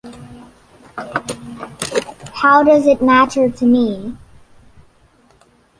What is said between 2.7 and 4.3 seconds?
it matter to me?